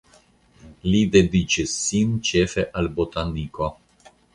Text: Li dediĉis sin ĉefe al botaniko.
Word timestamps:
Li 0.93 1.01
dediĉis 1.17 1.77
sin 1.85 2.19
ĉefe 2.33 2.67
al 2.83 2.95
botaniko. 3.01 3.75